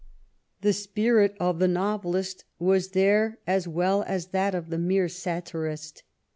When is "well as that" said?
3.67-4.55